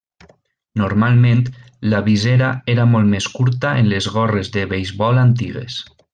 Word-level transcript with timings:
Normalment, 0.81 1.43
la 1.91 1.99
visera 2.07 2.47
era 2.75 2.87
molt 2.95 3.11
més 3.17 3.27
curta 3.35 3.75
en 3.83 3.93
les 3.93 4.09
gorres 4.17 4.51
de 4.57 4.65
beisbol 4.73 5.23
antigues. 5.27 5.79